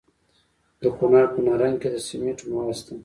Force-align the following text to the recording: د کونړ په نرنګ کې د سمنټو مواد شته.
د 0.81 0.83
کونړ 0.95 1.25
په 1.33 1.39
نرنګ 1.45 1.77
کې 1.81 1.89
د 1.91 1.95
سمنټو 2.07 2.43
مواد 2.51 2.75
شته. 2.79 2.93